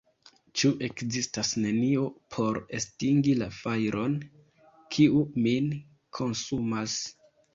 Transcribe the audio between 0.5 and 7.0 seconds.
Ĉu ekzistas nenio por estingi la fajron, kiu min konsumas?